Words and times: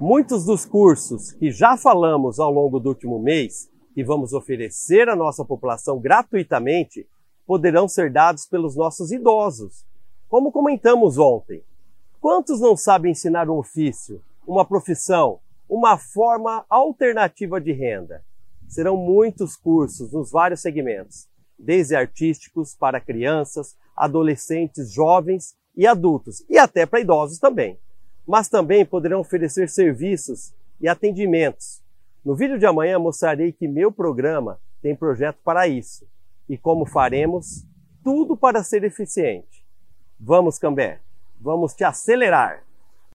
Muitos 0.00 0.46
dos 0.46 0.64
cursos 0.64 1.30
que 1.32 1.50
já 1.50 1.76
falamos 1.76 2.40
ao 2.40 2.50
longo 2.50 2.80
do 2.80 2.88
último 2.88 3.18
mês 3.18 3.68
e 3.94 4.02
vamos 4.02 4.32
oferecer 4.32 5.10
à 5.10 5.14
nossa 5.14 5.44
população 5.44 6.00
gratuitamente 6.00 7.06
poderão 7.46 7.86
ser 7.86 8.10
dados 8.10 8.46
pelos 8.46 8.74
nossos 8.74 9.12
idosos. 9.12 9.84
Como 10.26 10.50
comentamos 10.50 11.18
ontem, 11.18 11.62
quantos 12.18 12.62
não 12.62 12.78
sabem 12.78 13.12
ensinar 13.12 13.50
um 13.50 13.58
ofício, 13.58 14.22
uma 14.46 14.64
profissão, 14.64 15.38
uma 15.68 15.98
forma 15.98 16.64
alternativa 16.70 17.60
de 17.60 17.72
renda? 17.72 18.24
Serão 18.66 18.96
muitos 18.96 19.54
cursos 19.54 20.10
nos 20.12 20.30
vários 20.30 20.62
segmentos, 20.62 21.28
desde 21.58 21.94
artísticos 21.94 22.74
para 22.74 23.02
crianças, 23.02 23.76
adolescentes, 23.94 24.90
jovens 24.90 25.54
e 25.76 25.86
adultos, 25.86 26.42
e 26.48 26.56
até 26.56 26.86
para 26.86 27.00
idosos 27.00 27.38
também. 27.38 27.78
Mas 28.26 28.48
também 28.48 28.84
poderão 28.84 29.20
oferecer 29.20 29.68
serviços 29.68 30.52
e 30.80 30.88
atendimentos. 30.88 31.82
No 32.24 32.34
vídeo 32.34 32.58
de 32.58 32.66
amanhã 32.66 32.98
mostrarei 32.98 33.52
que 33.52 33.66
meu 33.66 33.90
programa 33.90 34.60
tem 34.82 34.94
projeto 34.94 35.38
para 35.44 35.66
isso 35.66 36.06
e 36.48 36.56
como 36.56 36.86
faremos 36.86 37.64
tudo 38.02 38.36
para 38.36 38.62
ser 38.62 38.84
eficiente. 38.84 39.64
Vamos, 40.18 40.58
Cambé, 40.58 41.00
vamos 41.40 41.74
te 41.74 41.84
acelerar! 41.84 42.69